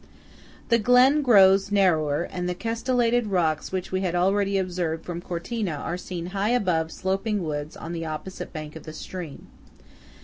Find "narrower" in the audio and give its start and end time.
1.71-2.23